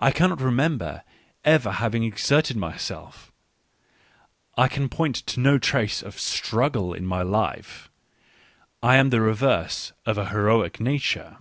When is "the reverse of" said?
9.10-10.18